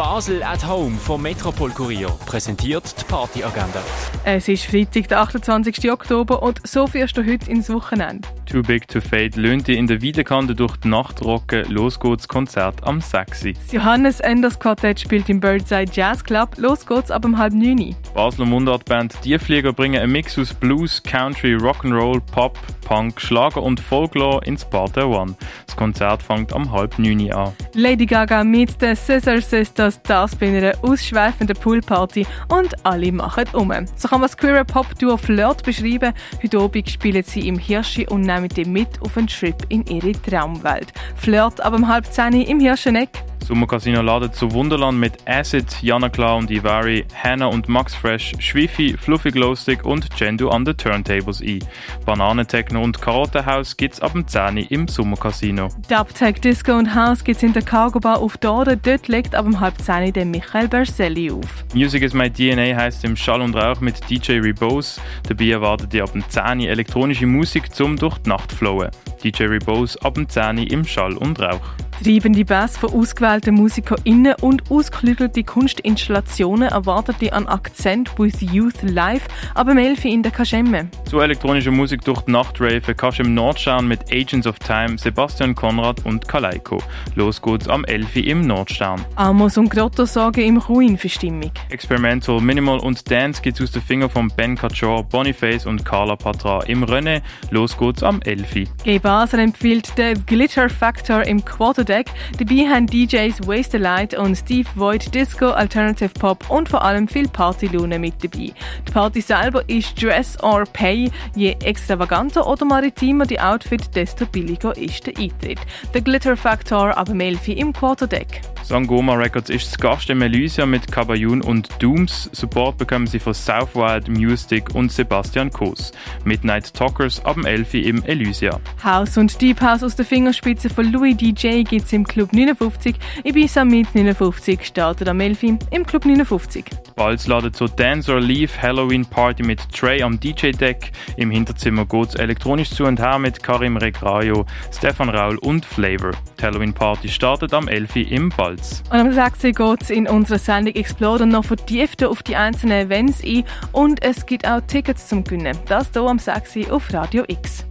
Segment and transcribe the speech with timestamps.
[0.00, 3.82] Basel at Home vom Metropol Kurier präsentiert die Partyagenda.
[4.24, 5.92] Es ist Freitag, der 28.
[5.92, 8.26] Oktober und so fährst du heute ins Wochenende.
[8.50, 11.64] Too Big to Fade löhnt in der Wiedekante durch die Nacht rocken.
[11.68, 13.44] Los geht's Konzert am 6.
[13.44, 16.56] Das Johannes Enders Quartett spielt im Birdside Jazz Club.
[16.56, 17.94] Los geht's ab um halb neun.
[18.12, 23.78] Basler Mundartband Die Flieger bringen einen Mix aus Blues, Country, Rock'n'Roll, Pop, Punk, Schlager und
[23.78, 25.36] Folklore ins Bar der One.
[25.66, 27.52] Das Konzert fängt am halb neun an.
[27.74, 33.72] Lady Gaga mit den Scissor Sisters, das bei einer ausschweifenden Poolparty und alle machen um.
[33.94, 36.12] So kann man das queer Pop-Duo Flirt beschreiben.
[36.42, 40.12] Heute Abend spielen sie im Hirschi und nehmen die mit auf einen Trip in ihre
[40.12, 40.92] Traumwelt.
[41.16, 43.29] Flirt ab um halb zehn im Hirscheneck.
[43.50, 48.96] Sommercasino ladet zu Wunderland mit Acid, Jana Klar und Ivari, Hannah und Max Fresh, Schwiffi,
[48.96, 51.58] Fluffy Glowstick und Jendo an den Turntables ein.
[52.06, 55.68] Bananentechno und Karottenhaus gibt's ab dem 10 im Sommercasino.
[55.88, 58.76] Dubtech, Disco und House gibt's in der Cargo Bar auf Dorde.
[58.76, 61.64] Dort legt ab um halb 10 der Michael Berselli auf.
[61.74, 65.00] Music is my DNA heißt im Schall und Rauch mit DJ Rebose.
[65.28, 68.90] Dabei erwartet ihr ab dem 10 elektronische Musik zum durch die Nacht flowen.
[69.22, 71.60] DJ Rebose ab dem 10 im Schall und Rauch.
[72.02, 79.28] Treibende Bass von ausgewählten MusikerInnen und ausgeklügelte Kunstinstallationen erwartet ihr an Akzent with Youth Live,
[79.54, 80.88] aber Melfi in der Kaschemme.
[81.04, 86.06] Zu elektronischer Musik durch die Nacht du im Nordstern mit Agents of Time, Sebastian Konrad
[86.06, 86.82] und Kaleiko.
[87.16, 89.04] Los geht's am 11 im Nordstern.
[89.16, 91.50] Amos und Grotto sorgen im Ruin für Stimmung.
[91.68, 96.62] Experimental, Minimal und Dance geht's aus den Fingern von Ben Kachor, Boniface und Carla Patra
[96.62, 97.20] im Rennen.
[97.50, 98.70] Los geht's am 11.
[99.10, 102.12] Gay Basel empfiehlt den Glitter Factor im Quarterdeck.
[102.38, 107.26] Dabei haben DJs Waste Light und Steve Void Disco, Alternative Pop und vor allem viel
[107.26, 108.52] Partylaune mit dabei.
[108.86, 111.10] Die Party selber ist Dress or Pay.
[111.34, 115.58] Je extravaganter oder maritimer die Outfit, desto billiger ist der Eintritt.
[115.92, 118.42] Der Glitter Factor aber Melfi im Quarterdeck.
[118.62, 122.30] Sangoma Records ist das Gast im Elysia mit Kabayun und Dooms.
[122.32, 125.92] Support bekommen sie von Southwild, Music und Sebastian Kos.
[126.24, 128.60] Midnight Talkers ab dem 11 im Elysia.
[128.82, 132.96] House und Deep House aus der Fingerspitze von Louis DJ gibt's im Club 59.
[133.24, 136.64] Ibiza mit 59 startet am 11 im Club 59.
[136.94, 140.92] Bald ladet zur Dance or Leave Halloween Party mit Trey am DJ-Deck.
[141.16, 146.12] Im Hinterzimmer geht's elektronisch zu und her mit Karim Regrayo, Stefan Raul und Flavor.
[146.38, 148.82] Die Halloween Party startet am 11 im Balz.
[148.90, 153.22] Und am 6 geht es in unserer Sendung Explorer noch vertieft auf die einzelnen Events
[153.24, 155.56] ein und es gibt auch Tickets zum Gewinnen.
[155.66, 157.64] Das hier am 6 auf Radio X.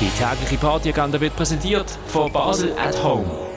[0.00, 3.53] Die tägliche Partyagenda wird präsentiert von Basel at Home.